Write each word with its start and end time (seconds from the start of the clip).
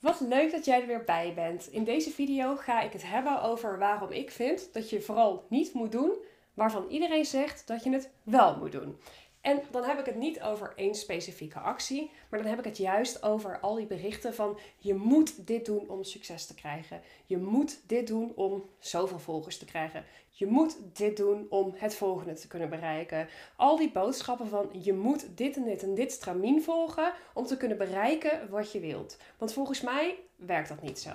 Wat 0.00 0.20
leuk 0.20 0.50
dat 0.50 0.64
jij 0.64 0.80
er 0.80 0.86
weer 0.86 1.04
bij 1.04 1.34
bent. 1.34 1.68
In 1.70 1.84
deze 1.84 2.10
video 2.10 2.56
ga 2.56 2.80
ik 2.80 2.92
het 2.92 3.06
hebben 3.06 3.42
over 3.42 3.78
waarom 3.78 4.10
ik 4.10 4.30
vind 4.30 4.72
dat 4.72 4.90
je 4.90 5.00
vooral 5.00 5.46
niet 5.48 5.72
moet 5.72 5.92
doen 5.92 6.16
waarvan 6.54 6.88
iedereen 6.88 7.24
zegt 7.24 7.66
dat 7.66 7.84
je 7.84 7.90
het 7.90 8.10
wel 8.22 8.56
moet 8.56 8.72
doen. 8.72 8.98
En 9.48 9.62
dan 9.70 9.84
heb 9.84 9.98
ik 9.98 10.06
het 10.06 10.16
niet 10.16 10.42
over 10.42 10.72
één 10.76 10.94
specifieke 10.94 11.58
actie, 11.58 12.10
maar 12.30 12.40
dan 12.40 12.48
heb 12.48 12.58
ik 12.58 12.64
het 12.64 12.76
juist 12.76 13.22
over 13.22 13.60
al 13.60 13.74
die 13.74 13.86
berichten 13.86 14.34
van 14.34 14.58
je 14.78 14.94
moet 14.94 15.46
dit 15.46 15.66
doen 15.66 15.88
om 15.88 16.04
succes 16.04 16.46
te 16.46 16.54
krijgen. 16.54 17.00
Je 17.26 17.38
moet 17.38 17.80
dit 17.86 18.06
doen 18.06 18.32
om 18.34 18.64
zoveel 18.78 19.18
volgers 19.18 19.58
te 19.58 19.64
krijgen. 19.64 20.04
Je 20.30 20.46
moet 20.46 20.76
dit 20.92 21.16
doen 21.16 21.46
om 21.50 21.74
het 21.76 21.94
volgende 21.94 22.32
te 22.32 22.48
kunnen 22.48 22.70
bereiken. 22.70 23.28
Al 23.56 23.76
die 23.76 23.92
boodschappen 23.92 24.48
van 24.48 24.68
je 24.72 24.92
moet 24.92 25.36
dit 25.36 25.56
en 25.56 25.64
dit 25.64 25.82
en 25.82 25.94
dit 25.94 26.12
stramien 26.12 26.62
volgen 26.62 27.12
om 27.34 27.46
te 27.46 27.56
kunnen 27.56 27.78
bereiken 27.78 28.50
wat 28.50 28.72
je 28.72 28.80
wilt. 28.80 29.16
Want 29.38 29.52
volgens 29.52 29.80
mij 29.80 30.18
werkt 30.36 30.68
dat 30.68 30.82
niet 30.82 30.98
zo. 30.98 31.10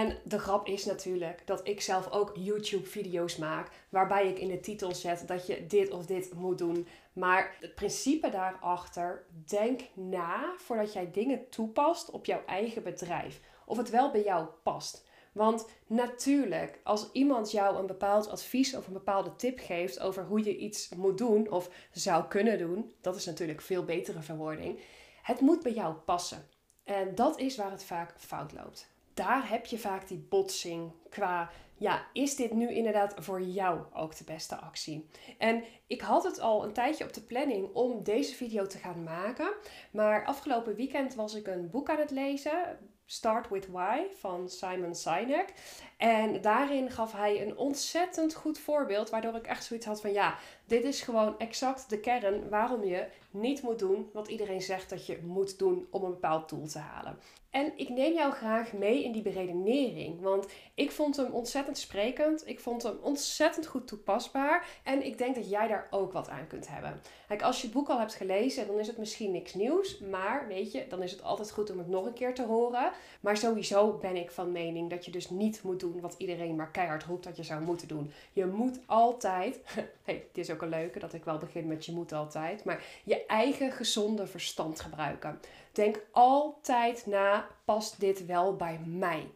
En 0.00 0.18
de 0.24 0.38
grap 0.38 0.66
is 0.66 0.84
natuurlijk 0.84 1.46
dat 1.46 1.68
ik 1.68 1.80
zelf 1.80 2.10
ook 2.10 2.32
YouTube-video's 2.34 3.36
maak 3.36 3.70
waarbij 3.88 4.28
ik 4.28 4.38
in 4.38 4.48
de 4.48 4.60
titel 4.60 4.94
zet 4.94 5.28
dat 5.28 5.46
je 5.46 5.66
dit 5.66 5.90
of 5.90 6.06
dit 6.06 6.34
moet 6.34 6.58
doen. 6.58 6.86
Maar 7.12 7.56
het 7.60 7.74
principe 7.74 8.30
daarachter, 8.30 9.24
denk 9.46 9.80
na 9.94 10.54
voordat 10.56 10.92
jij 10.92 11.10
dingen 11.10 11.48
toepast 11.48 12.10
op 12.10 12.24
jouw 12.24 12.42
eigen 12.46 12.82
bedrijf. 12.82 13.40
Of 13.66 13.76
het 13.76 13.90
wel 13.90 14.10
bij 14.10 14.22
jou 14.22 14.46
past. 14.62 15.04
Want 15.32 15.66
natuurlijk, 15.86 16.80
als 16.84 17.08
iemand 17.12 17.50
jou 17.50 17.76
een 17.76 17.86
bepaald 17.86 18.28
advies 18.28 18.76
of 18.76 18.86
een 18.86 18.92
bepaalde 18.92 19.36
tip 19.36 19.58
geeft 19.58 20.00
over 20.00 20.24
hoe 20.24 20.44
je 20.44 20.56
iets 20.56 20.88
moet 20.88 21.18
doen 21.18 21.50
of 21.50 21.70
zou 21.92 22.24
kunnen 22.24 22.58
doen, 22.58 22.92
dat 23.00 23.16
is 23.16 23.24
natuurlijk 23.24 23.60
veel 23.60 23.84
betere 23.84 24.20
verwoording. 24.20 24.80
Het 25.22 25.40
moet 25.40 25.62
bij 25.62 25.72
jou 25.72 25.94
passen. 25.94 26.46
En 26.84 27.14
dat 27.14 27.38
is 27.38 27.56
waar 27.56 27.70
het 27.70 27.84
vaak 27.84 28.14
fout 28.18 28.52
loopt 28.52 28.88
daar 29.20 29.48
heb 29.48 29.66
je 29.66 29.78
vaak 29.78 30.08
die 30.08 30.26
botsing 30.28 30.92
qua, 31.08 31.50
ja, 31.76 32.06
is 32.12 32.36
dit 32.36 32.52
nu 32.52 32.72
inderdaad 32.72 33.14
voor 33.16 33.42
jou 33.42 33.80
ook 33.92 34.16
de 34.16 34.24
beste 34.24 34.56
actie? 34.56 35.08
En 35.38 35.64
ik 35.86 36.00
had 36.00 36.24
het 36.24 36.40
al 36.40 36.64
een 36.64 36.72
tijdje 36.72 37.04
op 37.04 37.12
de 37.12 37.22
planning 37.22 37.74
om 37.74 38.02
deze 38.02 38.34
video 38.34 38.66
te 38.66 38.78
gaan 38.78 39.02
maken, 39.02 39.52
maar 39.92 40.24
afgelopen 40.24 40.74
weekend 40.74 41.14
was 41.14 41.34
ik 41.34 41.46
een 41.46 41.70
boek 41.70 41.90
aan 41.90 41.98
het 41.98 42.10
lezen, 42.10 42.78
Start 43.04 43.48
with 43.48 43.66
Why 43.66 44.06
van 44.14 44.48
Simon 44.48 44.94
Sinek. 44.94 45.52
En 46.00 46.40
daarin 46.40 46.90
gaf 46.90 47.12
hij 47.12 47.46
een 47.46 47.56
ontzettend 47.56 48.34
goed 48.34 48.58
voorbeeld, 48.58 49.10
waardoor 49.10 49.34
ik 49.34 49.46
echt 49.46 49.64
zoiets 49.64 49.86
had 49.86 50.00
van 50.00 50.12
ja, 50.12 50.38
dit 50.64 50.84
is 50.84 51.00
gewoon 51.00 51.38
exact 51.38 51.90
de 51.90 52.00
kern 52.00 52.48
waarom 52.48 52.84
je 52.84 53.06
niet 53.30 53.62
moet 53.62 53.78
doen 53.78 54.10
wat 54.12 54.28
iedereen 54.28 54.62
zegt 54.62 54.90
dat 54.90 55.06
je 55.06 55.18
moet 55.24 55.58
doen 55.58 55.86
om 55.90 56.04
een 56.04 56.10
bepaald 56.10 56.48
doel 56.48 56.66
te 56.66 56.78
halen. 56.78 57.18
En 57.50 57.72
ik 57.76 57.88
neem 57.88 58.14
jou 58.14 58.32
graag 58.32 58.72
mee 58.72 59.04
in 59.04 59.12
die 59.12 59.22
beredenering, 59.22 60.20
want 60.20 60.46
ik 60.74 60.90
vond 60.90 61.16
hem 61.16 61.32
ontzettend 61.32 61.78
sprekend, 61.78 62.48
ik 62.48 62.60
vond 62.60 62.82
hem 62.82 62.98
ontzettend 63.02 63.66
goed 63.66 63.86
toepasbaar 63.86 64.80
en 64.84 65.04
ik 65.06 65.18
denk 65.18 65.34
dat 65.34 65.50
jij 65.50 65.68
daar 65.68 65.86
ook 65.90 66.12
wat 66.12 66.28
aan 66.28 66.46
kunt 66.46 66.68
hebben. 66.68 67.00
Kijk, 67.28 67.42
als 67.42 67.60
je 67.60 67.66
het 67.66 67.76
boek 67.76 67.88
al 67.88 67.98
hebt 67.98 68.14
gelezen, 68.14 68.66
dan 68.66 68.78
is 68.78 68.86
het 68.86 68.98
misschien 68.98 69.32
niks 69.32 69.54
nieuws, 69.54 69.98
maar 69.98 70.46
weet 70.48 70.72
je, 70.72 70.86
dan 70.88 71.02
is 71.02 71.10
het 71.10 71.22
altijd 71.22 71.50
goed 71.50 71.70
om 71.70 71.78
het 71.78 71.88
nog 71.88 72.06
een 72.06 72.12
keer 72.12 72.34
te 72.34 72.46
horen. 72.46 72.92
Maar 73.20 73.36
sowieso 73.36 73.92
ben 73.92 74.16
ik 74.16 74.30
van 74.30 74.52
mening 74.52 74.90
dat 74.90 75.04
je 75.04 75.10
dus 75.10 75.30
niet 75.30 75.62
moet 75.62 75.80
doen 75.80 75.89
wat 76.00 76.14
iedereen 76.18 76.56
maar 76.56 76.70
keihard 76.70 77.04
roept 77.04 77.24
dat 77.24 77.36
je 77.36 77.42
zou 77.42 77.62
moeten 77.62 77.88
doen. 77.88 78.10
Je 78.32 78.46
moet 78.46 78.80
altijd, 78.86 79.60
hey, 80.04 80.24
het 80.28 80.38
is 80.38 80.50
ook 80.50 80.62
een 80.62 80.68
leuke 80.68 80.98
dat 80.98 81.12
ik 81.12 81.24
wel 81.24 81.38
begin 81.38 81.66
met 81.66 81.84
je 81.84 81.92
moet 81.92 82.12
altijd, 82.12 82.64
maar 82.64 82.84
je 83.04 83.26
eigen 83.26 83.72
gezonde 83.72 84.26
verstand 84.26 84.80
gebruiken. 84.80 85.40
Denk 85.72 86.02
altijd 86.10 87.06
na, 87.06 87.46
past 87.64 88.00
dit 88.00 88.26
wel 88.26 88.56
bij 88.56 88.80
mij? 88.86 89.30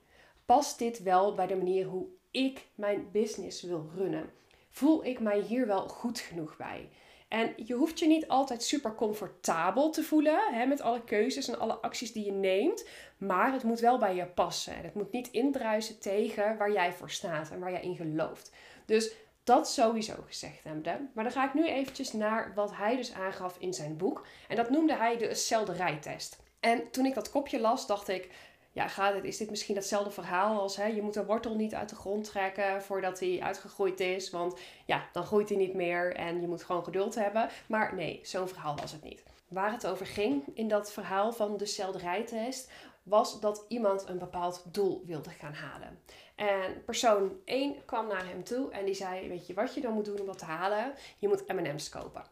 Past 0.46 0.78
dit 0.78 1.02
wel 1.02 1.34
bij 1.34 1.46
de 1.46 1.56
manier 1.56 1.86
hoe 1.86 2.06
ik 2.30 2.66
mijn 2.74 3.08
business 3.12 3.62
wil 3.62 3.90
runnen? 3.96 4.30
Voel 4.70 5.04
ik 5.04 5.20
mij 5.20 5.40
hier 5.40 5.66
wel 5.66 5.88
goed 5.88 6.18
genoeg 6.18 6.56
bij? 6.56 6.88
En 7.28 7.52
je 7.56 7.74
hoeft 7.74 7.98
je 7.98 8.06
niet 8.06 8.28
altijd 8.28 8.62
super 8.62 8.94
comfortabel 8.94 9.90
te 9.90 10.02
voelen 10.02 10.38
hè, 10.52 10.66
met 10.66 10.80
alle 10.80 11.04
keuzes 11.04 11.48
en 11.48 11.58
alle 11.58 11.74
acties 11.74 12.12
die 12.12 12.24
je 12.24 12.32
neemt. 12.32 12.88
Maar 13.18 13.52
het 13.52 13.62
moet 13.62 13.80
wel 13.80 13.98
bij 13.98 14.14
je 14.14 14.26
passen. 14.26 14.74
En 14.74 14.84
het 14.84 14.94
moet 14.94 15.12
niet 15.12 15.30
indruisen 15.30 15.98
tegen 15.98 16.56
waar 16.56 16.72
jij 16.72 16.92
voor 16.92 17.10
staat 17.10 17.50
en 17.50 17.58
waar 17.58 17.70
jij 17.70 17.82
in 17.82 17.96
gelooft. 17.96 18.52
Dus 18.86 19.14
dat 19.44 19.68
sowieso 19.68 20.14
gezegd 20.26 20.64
hebben. 20.64 21.10
Maar 21.14 21.24
dan 21.24 21.32
ga 21.32 21.46
ik 21.46 21.54
nu 21.54 21.66
eventjes 21.68 22.12
naar 22.12 22.52
wat 22.54 22.76
hij 22.76 22.96
dus 22.96 23.12
aangaf 23.12 23.56
in 23.58 23.74
zijn 23.74 23.96
boek. 23.96 24.26
En 24.48 24.56
dat 24.56 24.70
noemde 24.70 24.94
hij 24.94 25.16
de 25.16 25.34
selderijtest. 25.34 26.42
En 26.60 26.90
toen 26.90 27.06
ik 27.06 27.14
dat 27.14 27.30
kopje 27.30 27.60
las, 27.60 27.86
dacht 27.86 28.08
ik... 28.08 28.30
Ja, 28.74 28.88
gaat 28.88 29.14
het, 29.14 29.24
is 29.24 29.36
dit 29.36 29.50
misschien 29.50 29.76
hetzelfde 29.76 30.10
verhaal 30.10 30.60
als 30.60 30.76
hè, 30.76 30.86
je 30.86 31.02
moet 31.02 31.14
de 31.14 31.24
wortel 31.24 31.54
niet 31.54 31.74
uit 31.74 31.88
de 31.88 31.94
grond 31.94 32.24
trekken 32.24 32.82
voordat 32.82 33.20
hij 33.20 33.40
uitgegroeid 33.42 34.00
is. 34.00 34.30
Want 34.30 34.58
ja, 34.86 35.08
dan 35.12 35.24
groeit 35.24 35.48
hij 35.48 35.58
niet 35.58 35.74
meer 35.74 36.14
en 36.14 36.40
je 36.40 36.46
moet 36.46 36.62
gewoon 36.62 36.84
geduld 36.84 37.14
hebben. 37.14 37.48
Maar 37.68 37.94
nee, 37.94 38.20
zo'n 38.22 38.48
verhaal 38.48 38.76
was 38.76 38.92
het 38.92 39.02
niet. 39.02 39.22
Waar 39.48 39.72
het 39.72 39.86
over 39.86 40.06
ging 40.06 40.44
in 40.54 40.68
dat 40.68 40.92
verhaal 40.92 41.32
van 41.32 41.56
de 41.56 41.66
selderijtest 41.66 42.70
was 43.02 43.40
dat 43.40 43.64
iemand 43.68 44.08
een 44.08 44.18
bepaald 44.18 44.64
doel 44.72 45.02
wilde 45.06 45.30
gaan 45.30 45.54
halen. 45.54 46.00
En 46.34 46.84
persoon 46.84 47.32
1 47.44 47.84
kwam 47.84 48.06
naar 48.06 48.26
hem 48.26 48.44
toe 48.44 48.70
en 48.70 48.84
die 48.84 48.94
zei: 48.94 49.28
Weet 49.28 49.46
je 49.46 49.54
wat 49.54 49.74
je 49.74 49.80
dan 49.80 49.92
moet 49.92 50.04
doen 50.04 50.20
om 50.20 50.26
dat 50.26 50.38
te 50.38 50.44
halen? 50.44 50.94
Je 51.18 51.28
moet 51.28 51.48
MM's 51.48 51.88
kopen. 51.88 52.24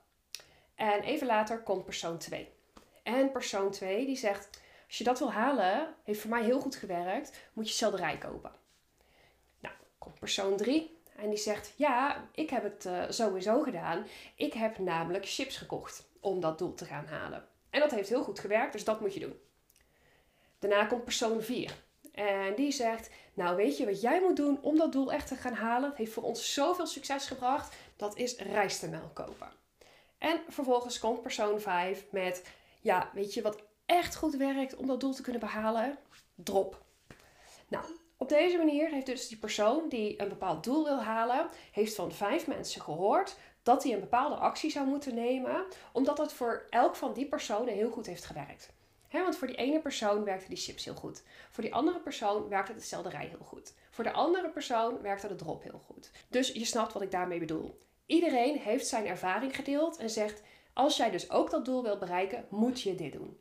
En 0.75 1.01
even 1.01 1.27
later 1.27 1.63
komt 1.63 1.85
persoon 1.85 2.19
2. 2.19 2.49
En 3.03 3.33
persoon 3.33 3.71
2 3.71 4.07
die 4.07 4.17
zegt: 4.17 4.61
Als 4.93 5.01
je 5.01 5.07
dat 5.07 5.19
wil 5.19 5.33
halen, 5.33 5.95
heeft 6.03 6.21
voor 6.21 6.31
mij 6.31 6.43
heel 6.43 6.61
goed 6.61 6.77
gewerkt, 6.77 7.39
moet 7.53 7.69
je 7.69 7.75
selderij 7.75 8.19
kopen. 8.19 8.53
Nou, 9.61 9.75
komt 9.99 10.19
persoon 10.19 10.57
3 10.57 10.99
en 11.17 11.29
die 11.29 11.39
zegt: 11.39 11.73
Ja, 11.77 12.29
ik 12.35 12.51
heb 12.51 12.63
het 12.63 12.85
uh, 12.85 13.05
sowieso 13.09 13.63
gedaan. 13.63 14.07
Ik 14.35 14.53
heb 14.53 14.79
namelijk 14.79 15.29
chips 15.29 15.57
gekocht 15.57 16.09
om 16.21 16.41
dat 16.41 16.59
doel 16.59 16.75
te 16.75 16.85
gaan 16.85 17.07
halen. 17.07 17.49
En 17.71 17.81
dat 17.81 17.91
heeft 17.91 18.09
heel 18.09 18.23
goed 18.23 18.39
gewerkt, 18.39 18.73
dus 18.73 18.85
dat 18.85 19.01
moet 19.01 19.15
je 19.15 19.21
doen. 19.21 19.41
Daarna 20.59 20.85
komt 20.85 21.05
persoon 21.05 21.43
4. 21.43 21.75
En 22.13 22.55
die 22.55 22.73
zegt: 22.73 23.11
Nou, 23.35 23.57
weet 23.57 23.77
je 23.77 23.85
wat 23.85 24.01
jij 24.01 24.21
moet 24.21 24.37
doen 24.37 24.63
om 24.63 24.77
dat 24.77 24.93
doel 24.93 25.13
echt 25.13 25.29
te 25.29 25.37
gaan 25.37 25.55
halen? 25.55 25.89
Het 25.89 25.99
heeft 25.99 26.13
voor 26.13 26.23
ons 26.23 26.55
zoveel 26.55 26.87
succes 26.87 27.27
gebracht. 27.27 27.75
Dat 27.97 28.17
is 28.17 28.37
rijstemelk 28.37 29.15
kopen. 29.15 29.53
En 30.19 30.41
vervolgens 30.49 30.99
komt 30.99 31.23
persoon 31.23 31.61
5 31.61 32.05
met: 32.11 32.45
Ja, 32.81 33.11
weet 33.13 33.35
je 33.35 33.43
wat 33.43 33.71
echt 33.93 34.17
goed 34.17 34.35
werkt 34.35 34.77
om 34.77 34.87
dat 34.87 35.01
doel 35.01 35.13
te 35.13 35.23
kunnen 35.23 35.41
behalen? 35.41 35.99
Drop. 36.35 36.83
Nou, 37.69 37.85
op 38.17 38.29
deze 38.29 38.57
manier 38.57 38.89
heeft 38.89 39.07
dus 39.07 39.29
die 39.29 39.39
persoon 39.39 39.89
die 39.89 40.21
een 40.21 40.29
bepaald 40.29 40.65
doel 40.65 40.85
wil 40.85 41.03
halen, 41.03 41.49
heeft 41.73 41.95
van 41.95 42.13
vijf 42.13 42.47
mensen 42.47 42.81
gehoord 42.81 43.37
dat 43.63 43.83
hij 43.83 43.93
een 43.93 44.01
bepaalde 44.01 44.35
actie 44.35 44.71
zou 44.71 44.87
moeten 44.87 45.15
nemen, 45.15 45.65
omdat 45.93 46.19
het 46.19 46.33
voor 46.33 46.67
elk 46.71 46.97
van 46.97 47.13
die 47.13 47.27
personen 47.27 47.75
heel 47.75 47.91
goed 47.91 48.07
heeft 48.07 48.25
gewerkt 48.25 48.73
want 49.21 49.37
voor 49.37 49.47
die 49.47 49.57
ene 49.57 49.81
persoon 49.81 50.25
werkte 50.25 50.49
die 50.49 50.57
chips 50.57 50.85
heel 50.85 50.95
goed. 50.95 51.23
Voor 51.51 51.63
die 51.63 51.75
andere 51.75 51.99
persoon 52.01 52.49
werkte 52.49 52.75
de 52.75 52.81
selderij 52.81 53.27
heel 53.27 53.45
goed. 53.45 53.75
Voor 53.91 54.05
de 54.05 54.13
andere 54.13 54.49
persoon 54.49 55.01
werkte 55.01 55.29
de 55.29 55.35
drop 55.35 55.63
heel 55.63 55.81
goed. 55.87 56.11
Dus 56.29 56.53
je 56.53 56.65
snapt 56.65 56.93
wat 56.93 57.03
ik 57.03 57.11
daarmee 57.11 57.39
bedoel. 57.39 57.81
Iedereen 58.07 58.59
heeft 58.59 58.87
zijn 58.87 59.07
ervaring 59.07 59.57
gedeeld 59.57 59.97
en 59.97 60.11
zegt: 60.11 60.43
als 60.73 60.97
jij 60.97 61.11
dus 61.11 61.31
ook 61.31 61.51
dat 61.51 61.65
doel 61.65 61.83
wilt 61.83 61.99
bereiken, 61.99 62.47
moet 62.49 62.81
je 62.81 62.95
dit 62.95 63.13
doen. 63.13 63.39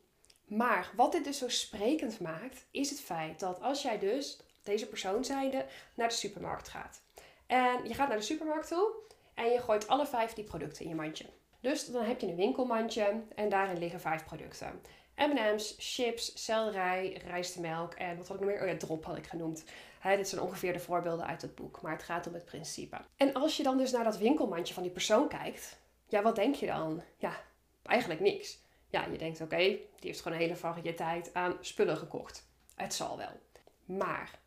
Maar 0.56 0.92
wat 0.96 1.12
dit 1.12 1.24
dus 1.24 1.38
zo 1.38 1.48
sprekend 1.48 2.20
maakt, 2.20 2.66
is 2.70 2.90
het 2.90 3.00
feit 3.00 3.40
dat 3.40 3.60
als 3.60 3.82
jij 3.82 3.98
dus, 3.98 4.38
deze 4.62 4.88
persoon 4.88 5.24
zijnde, 5.24 5.66
naar 5.94 6.08
de 6.08 6.14
supermarkt 6.14 6.68
gaat. 6.68 7.02
En 7.46 7.88
je 7.88 7.94
gaat 7.94 8.08
naar 8.08 8.16
de 8.16 8.22
supermarkt 8.22 8.68
toe 8.68 8.92
en 9.34 9.50
je 9.50 9.60
gooit 9.60 9.88
alle 9.88 10.06
vijf 10.06 10.32
die 10.32 10.44
producten 10.44 10.82
in 10.82 10.88
je 10.88 10.94
mandje. 10.94 11.26
Dus 11.60 11.86
dan 11.86 12.04
heb 12.04 12.20
je 12.20 12.26
een 12.26 12.36
winkelmandje 12.36 13.22
en 13.34 13.48
daarin 13.48 13.78
liggen 13.78 14.00
vijf 14.00 14.24
producten. 14.24 14.80
M&M's, 15.16 15.74
chips, 15.78 16.44
selderij, 16.44 17.22
rijstemelk 17.26 17.94
en 17.94 18.16
wat 18.16 18.28
had 18.28 18.36
ik 18.36 18.42
nog 18.42 18.52
meer? 18.52 18.62
Oh 18.62 18.68
ja, 18.68 18.76
drop 18.76 19.04
had 19.04 19.16
ik 19.16 19.26
genoemd. 19.26 19.64
dit 20.02 20.28
zijn 20.28 20.40
ongeveer 20.40 20.72
de 20.72 20.80
voorbeelden 20.80 21.26
uit 21.26 21.42
het 21.42 21.54
boek, 21.54 21.80
maar 21.80 21.92
het 21.92 22.02
gaat 22.02 22.26
om 22.26 22.34
het 22.34 22.44
principe. 22.44 22.96
En 23.16 23.32
als 23.32 23.56
je 23.56 23.62
dan 23.62 23.78
dus 23.78 23.92
naar 23.92 24.04
dat 24.04 24.18
winkelmandje 24.18 24.74
van 24.74 24.82
die 24.82 24.92
persoon 24.92 25.28
kijkt, 25.28 25.78
ja, 26.08 26.22
wat 26.22 26.36
denk 26.36 26.54
je 26.54 26.66
dan? 26.66 27.02
Ja, 27.18 27.36
eigenlijk 27.82 28.20
niks. 28.20 28.60
Ja, 28.92 29.06
je 29.06 29.18
denkt 29.18 29.40
oké, 29.40 29.56
die 29.56 29.80
heeft 30.00 30.20
gewoon 30.20 30.38
een 30.38 30.44
hele 30.44 30.56
variëteit 30.56 31.34
aan 31.34 31.56
spullen 31.60 31.96
gekocht. 31.96 32.46
Het 32.74 32.94
zal 32.94 33.16
wel. 33.16 33.40
Maar 33.84 34.40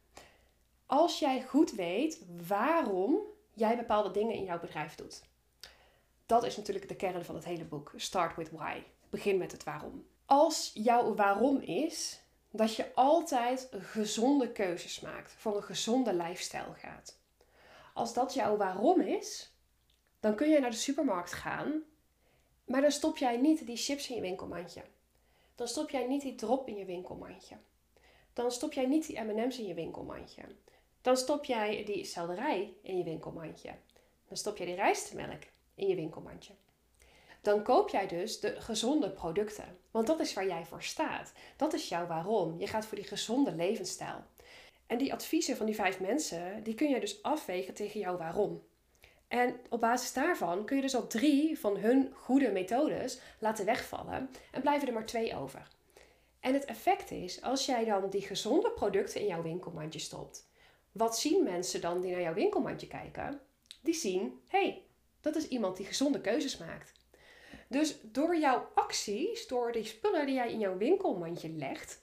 als 0.86 1.20
jij 1.20 1.44
goed 1.44 1.72
weet 1.72 2.26
waarom 2.48 3.20
jij 3.54 3.78
bepaalde 3.78 4.12
dingen 4.12 4.36
in 4.36 4.44
jouw 4.44 4.60
bedrijf 4.60 4.96
doet. 4.96 5.22
Dat 6.26 6.44
is 6.44 6.58
natuurlijk 6.58 6.88
de 6.88 6.96
kern 6.96 7.26
van 7.26 7.36
het 7.36 7.46
hele 7.46 7.66
boek. 7.66 7.92
Start 7.96 8.36
with 8.36 8.52
why. 8.52 8.84
Begin 9.10 9.38
met 9.38 9.52
het 9.52 9.64
waarom 9.64 10.06
als 10.26 10.72
jouw 10.74 11.16
waarom 11.16 11.60
is 11.60 12.20
dat 12.52 12.76
je 12.76 12.94
altijd 12.94 13.70
gezonde 13.72 14.52
keuzes 14.52 15.00
maakt, 15.00 15.32
voor 15.38 15.56
een 15.56 15.64
gezonde 15.64 16.14
lifestyle 16.14 16.74
gaat. 16.74 17.20
Als 17.94 18.14
dat 18.14 18.34
jouw 18.34 18.58
waarom 18.58 19.02
is, 19.02 19.54
dan 20.20 20.36
kun 20.36 20.50
je 20.50 20.60
naar 20.60 20.70
de 20.70 20.76
supermarkt 20.76 21.34
gaan 21.34 21.84
Maar 22.66 22.82
dan 22.82 22.92
stop 22.92 23.18
jij 23.18 23.38
niet 23.38 23.66
die 23.66 23.78
chips 23.78 24.10
in 24.10 24.16
je 24.16 24.22
winkelmandje. 24.22 24.82
Dan 25.56 25.68
stop 25.68 25.90
jij 25.90 26.08
niet 26.08 26.22
die 26.22 26.36
drop 26.36 26.68
in 26.68 26.76
je 26.78 26.86
winkelmandje. 26.86 27.56
Dan 28.34 28.52
stop 28.52 28.74
jij 28.74 28.86
niet 28.86 29.08
die 29.08 29.20
M&M's 29.20 29.58
in 29.58 29.68
je 29.68 29.74
winkelmandje. 29.74 30.42
Dan 31.02 31.18
stop 31.18 31.46
jij 31.46 31.84
die 31.86 32.06
selderij 32.06 32.74
in 32.82 32.98
je 32.98 33.04
winkelmandje. 33.04 33.70
Dan 34.28 34.38
stop 34.38 34.58
jij 34.58 34.66
die 34.66 34.76
rijstmelk 34.76 35.44
in 35.76 35.88
je 35.88 35.96
winkelmandje. 35.96 36.54
Dan 37.42 37.64
koop 37.64 37.90
jij 37.90 38.08
dus 38.08 38.40
de 38.40 38.62
gezonde 38.62 39.10
producten. 39.10 39.78
Want 39.92 40.08
dat 40.08 40.20
is 40.20 40.34
waar 40.34 40.48
jij 40.48 40.66
voor 40.66 40.84
staat. 40.84 41.34
Dat 41.58 41.74
is 41.74 41.90
jouw 41.90 42.08
waarom. 42.08 42.60
Je 42.60 42.68
gaat 42.68 42.86
voor 42.86 42.98
die 42.98 43.08
gezonde 43.08 43.56
levensstijl. 43.56 44.24
En 44.88 44.98
die 44.98 45.14
adviezen 45.14 45.58
van 45.58 45.66
die 45.66 45.76
vijf 45.76 46.00
mensen, 46.00 46.64
die 46.64 46.74
kun 46.74 46.90
je 46.90 47.00
dus 47.00 47.24
afwegen 47.24 47.74
tegen 47.74 48.00
jouw 48.00 48.18
waarom. 48.18 48.64
En 49.28 49.60
op 49.70 49.80
basis 49.80 50.14
daarvan 50.14 50.66
kun 50.66 50.76
je 50.76 50.82
dus 50.82 50.96
al 50.96 51.08
drie 51.08 51.60
van 51.60 51.78
hun 51.78 52.12
goede 52.14 52.52
methodes 52.52 53.20
laten 53.40 53.66
wegvallen 53.66 54.30
en 54.52 54.62
blijven 54.62 54.88
er 54.88 54.94
maar 54.94 55.06
twee 55.06 55.36
over. 55.36 55.68
En 56.40 56.54
het 56.54 56.66
effect 56.66 57.12
is, 57.12 57.42
als 57.42 57.66
jij 57.66 57.86
dan 57.86 58.10
die 58.10 58.22
gezonde 58.22 58.72
producten 58.72 59.22
in 59.22 59.28
jouw 59.28 59.42
winkelmandje 59.42 60.00
stopt, 60.00 60.48
wat 60.92 61.20
zien 61.20 61.44
mensen 61.44 61.82
dan 61.82 62.02
die 62.02 62.12
naar 62.12 62.22
jouw 62.22 62.34
winkelmandje 62.34 62.88
kijken? 62.88 63.40
Die 63.82 63.94
zien, 63.94 64.42
hé, 64.48 64.60
hey, 64.60 64.86
dat 65.22 65.36
is 65.36 65.48
iemand 65.48 65.78
die 65.78 65.86
gezonde 65.86 66.22
keuzes 66.22 66.58
maakt. 66.58 66.92
Dus 67.68 67.98
door 68.02 68.38
jouw 68.38 68.70
acties, 68.74 69.48
door 69.48 69.72
die 69.72 69.84
spullen 69.84 70.26
die 70.26 70.36
jij 70.36 70.52
in 70.52 70.60
jouw 70.60 70.78
winkelmandje 70.78 71.50
legt, 71.50 72.02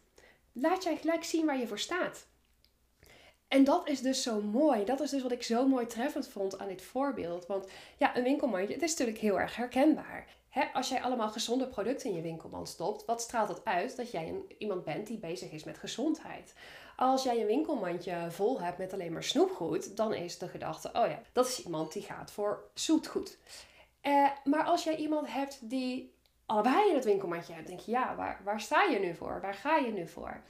laat 0.52 0.82
jij 0.82 0.96
gelijk 0.96 1.24
zien 1.24 1.46
waar 1.46 1.58
je 1.58 1.66
voor 1.66 1.78
staat. 1.78 2.26
En 3.52 3.64
dat 3.64 3.88
is 3.88 4.00
dus 4.00 4.22
zo 4.22 4.40
mooi. 4.40 4.84
Dat 4.84 5.00
is 5.00 5.10
dus 5.10 5.22
wat 5.22 5.32
ik 5.32 5.42
zo 5.42 5.68
mooi 5.68 5.86
treffend 5.86 6.28
vond 6.28 6.58
aan 6.58 6.68
dit 6.68 6.82
voorbeeld. 6.82 7.46
Want 7.46 7.66
ja, 7.96 8.16
een 8.16 8.22
winkelmandje, 8.22 8.74
het 8.74 8.82
is 8.82 8.90
natuurlijk 8.90 9.18
heel 9.18 9.40
erg 9.40 9.56
herkenbaar. 9.56 10.26
als 10.72 10.88
jij 10.88 11.02
allemaal 11.02 11.28
gezonde 11.28 11.66
producten 11.66 12.10
in 12.10 12.16
je 12.16 12.22
winkelmand 12.22 12.68
stopt, 12.68 13.04
wat 13.04 13.20
straalt 13.20 13.48
het 13.48 13.64
uit 13.64 13.96
dat 13.96 14.10
jij 14.10 14.28
een, 14.28 14.44
iemand 14.58 14.84
bent 14.84 15.06
die 15.06 15.18
bezig 15.18 15.50
is 15.50 15.64
met 15.64 15.78
gezondheid? 15.78 16.54
Als 16.96 17.22
jij 17.22 17.40
een 17.40 17.46
winkelmandje 17.46 18.26
vol 18.30 18.60
hebt 18.60 18.78
met 18.78 18.92
alleen 18.92 19.12
maar 19.12 19.24
snoepgoed, 19.24 19.96
dan 19.96 20.14
is 20.14 20.38
de 20.38 20.48
gedachte: 20.48 20.88
oh 20.88 21.06
ja, 21.06 21.20
dat 21.32 21.46
is 21.46 21.64
iemand 21.64 21.92
die 21.92 22.02
gaat 22.02 22.30
voor 22.30 22.64
zoetgoed. 22.74 23.38
Uh, 24.02 24.28
maar 24.44 24.64
als 24.64 24.84
jij 24.84 24.96
iemand 24.96 25.32
hebt 25.32 25.58
die 25.70 26.14
allebei 26.46 26.88
in 26.88 26.94
het 26.94 27.04
winkelmandje 27.04 27.52
hebt, 27.52 27.66
denk 27.66 27.80
je: 27.80 27.90
ja, 27.90 28.16
waar, 28.16 28.40
waar 28.44 28.60
sta 28.60 28.82
je 28.82 28.98
nu 28.98 29.14
voor? 29.14 29.40
Waar 29.40 29.54
ga 29.54 29.76
je 29.76 29.92
nu 29.92 30.08
voor? 30.08 30.42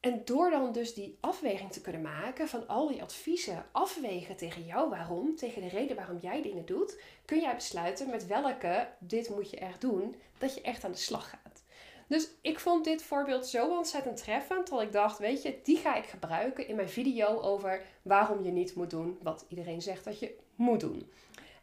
En 0.00 0.22
door 0.24 0.50
dan 0.50 0.72
dus 0.72 0.94
die 0.94 1.18
afweging 1.20 1.72
te 1.72 1.80
kunnen 1.80 2.02
maken 2.02 2.48
van 2.48 2.68
al 2.68 2.88
die 2.88 3.02
adviezen, 3.02 3.66
afwegen 3.72 4.36
tegen 4.36 4.64
jou 4.64 4.90
waarom, 4.90 5.36
tegen 5.36 5.62
de 5.62 5.68
reden 5.68 5.96
waarom 5.96 6.18
jij 6.18 6.42
dingen 6.42 6.66
doet, 6.66 7.00
kun 7.24 7.40
jij 7.40 7.54
besluiten 7.54 8.10
met 8.10 8.26
welke 8.26 8.88
dit 8.98 9.28
moet 9.30 9.50
je 9.50 9.56
echt 9.56 9.80
doen, 9.80 10.14
dat 10.38 10.54
je 10.54 10.60
echt 10.60 10.84
aan 10.84 10.92
de 10.92 10.96
slag 10.96 11.30
gaat. 11.30 11.62
Dus 12.08 12.28
ik 12.40 12.60
vond 12.60 12.84
dit 12.84 13.02
voorbeeld 13.02 13.46
zo 13.46 13.76
ontzettend 13.76 14.16
treffend 14.16 14.68
dat 14.68 14.82
ik 14.82 14.92
dacht, 14.92 15.18
weet 15.18 15.42
je, 15.42 15.60
die 15.62 15.76
ga 15.76 15.94
ik 15.94 16.04
gebruiken 16.04 16.68
in 16.68 16.76
mijn 16.76 16.88
video 16.88 17.40
over 17.40 17.82
waarom 18.02 18.44
je 18.44 18.50
niet 18.50 18.74
moet 18.74 18.90
doen 18.90 19.18
wat 19.22 19.44
iedereen 19.48 19.82
zegt 19.82 20.04
dat 20.04 20.18
je 20.18 20.36
moet 20.54 20.80
doen. 20.80 21.10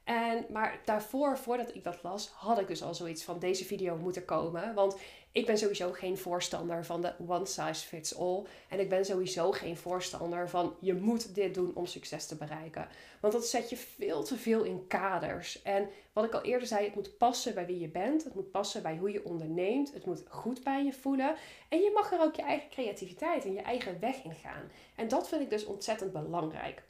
En, 0.08 0.46
maar 0.50 0.80
daarvoor, 0.86 1.38
voordat 1.38 1.76
ik 1.76 1.84
dat 1.84 2.04
las, 2.04 2.32
had 2.36 2.60
ik 2.60 2.68
dus 2.68 2.84
al 2.84 2.94
zoiets 2.94 3.24
van 3.24 3.40
deze 3.40 3.66
video 3.66 3.98
moet 3.98 4.16
er 4.16 4.24
komen. 4.24 4.74
Want 4.74 4.98
ik 5.32 5.46
ben 5.46 5.58
sowieso 5.58 5.92
geen 5.92 6.18
voorstander 6.18 6.86
van 6.86 7.02
de 7.02 7.14
one 7.28 7.46
size 7.46 7.88
fits 7.88 8.18
all. 8.18 8.44
En 8.70 8.80
ik 8.80 8.90
ben 8.90 9.06
sowieso 9.06 9.52
geen 9.52 9.78
voorstander 9.78 10.50
van 10.50 10.76
je 10.80 10.94
moet 10.94 11.36
dit 11.36 11.54
doen 11.54 11.72
om 11.76 11.86
succes 11.86 12.28
te 12.28 12.36
bereiken. 12.36 12.88
Want 13.20 13.34
dat 13.34 13.48
zet 13.48 13.70
je 13.70 13.78
veel 13.78 14.24
te 14.24 14.38
veel 14.38 14.64
in 14.64 14.88
kaders. 14.88 15.62
En 15.62 15.90
wat 16.14 16.26
ik 16.26 16.34
al 16.34 16.42
eerder 16.42 16.68
zei, 16.68 16.86
het 16.86 16.96
moet 16.96 17.18
passen 17.18 17.54
bij 17.54 17.66
wie 17.66 17.80
je 17.80 17.90
bent. 17.90 18.24
Het 18.24 18.36
moet 18.36 18.52
passen 18.52 18.82
bij 18.82 18.98
hoe 18.98 19.12
je 19.12 19.26
onderneemt. 19.26 19.94
Het 19.94 20.06
moet 20.06 20.24
goed 20.28 20.64
bij 20.64 20.84
je 20.84 20.94
voelen. 20.94 21.36
En 21.70 21.80
je 21.80 21.92
mag 21.94 22.12
er 22.12 22.22
ook 22.22 22.36
je 22.36 22.42
eigen 22.42 22.70
creativiteit 22.70 23.46
en 23.46 23.54
je 23.54 23.62
eigen 23.62 24.00
weg 24.00 24.24
in 24.24 24.36
gaan. 24.36 24.72
En 24.96 25.08
dat 25.08 25.28
vind 25.28 25.42
ik 25.42 25.50
dus 25.50 25.66
ontzettend 25.66 26.12
belangrijk. 26.12 26.84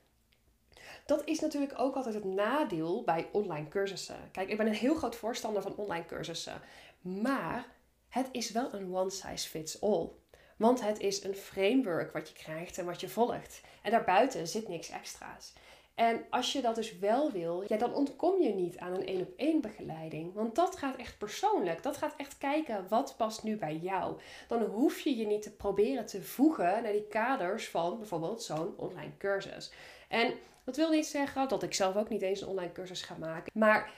Dat 1.08 1.22
is 1.26 1.40
natuurlijk 1.40 1.74
ook 1.78 1.96
altijd 1.96 2.16
het 2.16 2.24
nadeel 2.24 3.04
bij 3.04 3.30
online 3.32 3.68
cursussen. 3.68 4.30
Kijk, 4.32 4.50
ik 4.50 4.58
ben 4.58 4.68
een 4.68 4.74
heel 4.74 4.96
groot 4.96 5.16
voorstander 5.16 5.62
van 5.62 5.76
online 5.76 6.06
cursussen. 6.06 6.62
Maar 7.02 7.66
het 8.10 8.28
is 8.32 8.52
wel 8.52 8.74
een 8.74 8.96
one 8.96 9.10
size 9.10 9.50
fits 9.50 9.82
all. 9.82 10.10
Want 10.58 10.82
het 10.82 11.00
is 11.00 11.24
een 11.24 11.36
framework 11.36 12.12
wat 12.12 12.30
je 12.30 12.36
krijgt 12.36 12.78
en 12.78 12.86
wat 12.86 13.02
je 13.02 13.10
volgt. 13.10 13.62
En 13.82 13.92
daarbuiten 13.92 14.48
zit 14.48 14.68
niks 14.68 14.90
extra's. 14.90 15.54
En 15.96 16.26
als 16.30 16.54
je 16.54 16.62
dat 16.62 16.76
dus 16.76 17.00
wel 17.00 17.32
wil, 17.32 17.64
ja, 17.68 17.78
dan 17.78 17.94
ontkom 17.94 18.42
je 18.42 18.54
niet 18.54 18.78
aan 18.78 18.94
een 18.94 19.06
één 19.06 19.22
op 19.22 19.34
één 19.38 19.62
begeleiding. 19.62 20.34
Want 20.34 20.56
dat 20.56 20.76
gaat 20.78 20.96
echt 20.96 21.18
persoonlijk. 21.18 21.84
Dat 21.84 21.98
gaat 21.98 22.14
echt 22.18 22.38
kijken 22.38 22.86
wat 22.90 23.14
past 23.18 23.44
nu 23.44 23.58
bij 23.58 23.76
jou. 23.76 24.20
Dan 24.48 24.62
hoef 24.62 25.00
je 25.00 25.18
je 25.18 25.26
niet 25.26 25.42
te 25.42 25.56
proberen 25.56 26.06
te 26.06 26.22
voegen 26.22 26.84
naar 26.84 26.92
die 26.92 27.08
kaders 27.08 27.70
van 27.70 27.98
bijvoorbeeld 27.98 28.44
zo'n 28.44 28.74
online 28.78 29.18
cursus. 29.18 29.72
En 30.08 30.34
dat 30.64 30.76
wil 30.76 30.90
niet 30.90 31.08
zeggen 31.08 31.48
dat 31.48 31.64
ik 31.64 31.74
zelf 31.74 31.96
ook 31.96 32.10
niet 32.10 32.22
eens 32.22 32.42
een 32.42 32.48
online 32.48 32.72
cursus 32.72 33.02
ga 33.02 33.16
maken. 33.20 33.52
Maar 33.54 33.92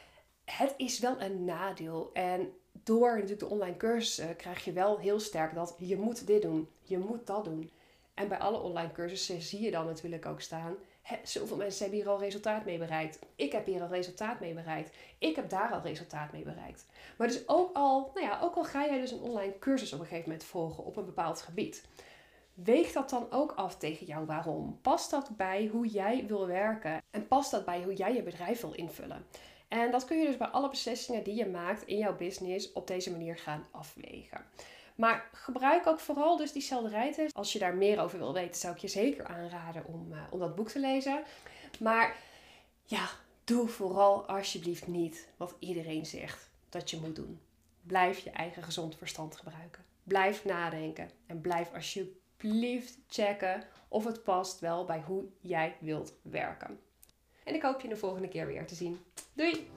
het 0.46 0.74
is 0.78 1.00
wel 1.00 1.22
een 1.22 1.46
nadeel. 1.46 2.10
En 2.14 2.54
door 2.72 3.14
natuurlijk 3.14 3.40
de 3.40 3.50
online 3.50 3.78
cursussen 3.78 4.36
krijg 4.36 4.66
je 4.66 4.72
wel 4.72 4.98
heel 4.98 5.20
sterk 5.20 5.54
dat 5.54 5.76
je 5.78 5.98
moet 5.98 6.28
dit 6.28 6.42
doen, 6.42 6.70
je 6.82 6.98
moet 6.98 7.28
dat 7.28 7.44
doen. 7.44 7.72
En 8.14 8.28
bij 8.28 8.38
alle 8.38 8.60
online 8.60 8.92
cursussen 8.92 9.42
zie 9.42 9.62
je 9.62 9.72
dan 9.72 9.86
natuurlijk 9.86 10.26
ook 10.26 10.42
staan. 10.42 10.76
Hè, 11.02 11.18
zoveel 11.24 11.58
mensen 11.58 11.82
hebben 11.82 12.00
hier 12.00 12.10
al 12.10 12.20
resultaat 12.20 12.66
mee 12.66 12.78
bereikt. 12.78 13.20
Ik 13.36 13.52
heb 13.52 13.66
hier 13.66 13.82
al 13.82 13.88
resultaat 13.88 14.40
mee 14.40 14.54
bereikt. 14.54 14.96
Ik 15.18 15.36
heb 15.36 15.50
daar 15.50 15.72
al 15.72 15.82
resultaat 15.82 16.32
mee 16.32 16.44
bereikt. 16.44 16.86
Maar 17.18 17.28
dus 17.28 17.48
ook 17.48 17.76
al, 17.76 18.12
nou 18.14 18.26
ja, 18.26 18.40
ook 18.42 18.56
al 18.56 18.64
ga 18.64 18.86
jij 18.86 19.00
dus 19.00 19.12
een 19.12 19.22
online 19.22 19.60
cursus 19.60 19.94
op 19.94 20.00
een 20.00 20.06
gegeven 20.06 20.30
moment 20.30 20.48
volgen 20.48 20.84
op 20.84 20.98
een 20.98 21.06
bepaald 21.06 21.42
gebied. 21.42 21.84
Weeg 22.64 22.92
dat 22.92 23.10
dan 23.10 23.32
ook 23.32 23.52
af 23.52 23.78
tegen 23.78 24.06
jou 24.06 24.26
waarom. 24.26 24.80
Past 24.82 25.12
dat 25.12 25.38
bij 25.38 25.68
hoe 25.68 25.88
jij 25.88 26.26
wil 26.28 26.48
werken? 26.48 27.02
En 27.10 27.28
past 27.28 27.52
dat 27.52 27.66
bij 27.66 27.84
hoe 27.84 27.94
jij 27.94 28.14
je 28.14 28.24
bedrijf 28.24 28.62
wil 28.62 28.74
invullen? 28.74 29.26
En 29.68 29.92
dat 29.92 30.06
kun 30.06 30.20
je 30.20 30.26
dus 30.26 30.38
bij 30.38 30.48
alle 30.48 30.70
beslissingen 30.70 31.24
die 31.24 31.36
je 31.36 31.46
maakt 31.46 31.84
in 31.84 31.98
jouw 31.98 32.16
business 32.16 32.74
op 32.74 32.88
deze 32.88 33.12
manier 33.12 33.38
gaan 33.38 33.68
afwegen. 33.72 34.46
Maar 34.96 35.30
gebruik 35.34 35.88
ook 35.88 36.00
vooral 36.00 36.38
dus 36.38 36.52
die 36.52 36.62
selderijtest. 36.62 37.34
Als 37.34 37.54
je 37.54 37.60
daar 37.60 37.76
meer 37.76 38.00
over 38.00 38.18
wil 38.18 38.34
weten, 38.34 38.60
zou 38.60 38.74
ik 38.74 38.82
je 38.82 38.88
zeker 38.88 39.26
aanraden 39.26 39.86
om, 39.86 40.12
uh, 40.12 40.22
om 40.30 40.40
dat 40.40 40.56
boek 40.56 40.70
te 40.70 40.80
lezen. 40.80 41.24
Maar 41.80 42.16
ja, 42.86 43.10
doe 43.44 43.68
vooral 43.68 44.26
alsjeblieft 44.26 44.88
niet 44.88 45.28
wat 45.38 45.56
iedereen 45.60 46.06
zegt 46.06 46.50
dat 46.70 46.90
je 46.90 47.00
moet 47.00 47.16
doen. 47.16 47.40
Blijf 47.82 48.20
je 48.20 48.30
eigen 48.30 48.64
gezond 48.64 48.96
verstand 48.96 49.36
gebruiken. 49.36 49.86
Blijf 50.04 50.46
nadenken 50.46 51.10
en 51.26 51.42
blijf 51.42 51.72
alsjeblieft 52.44 53.00
checken 53.08 53.64
of 53.88 54.06
het 54.06 54.24
past 54.24 54.60
wel 54.60 54.86
bij 54.86 55.04
hoe 55.06 55.26
jij 55.40 55.76
wilt 55.80 56.14
werken. 56.22 56.80
En 57.44 57.56
ik 57.56 57.62
hoop 57.62 57.82
je 57.82 57.88
de 57.88 57.98
volgende 57.98 58.28
keer 58.28 58.48
weer 58.48 58.68
te 58.68 58.76
zien. 58.76 59.00
Doei! 59.34 59.68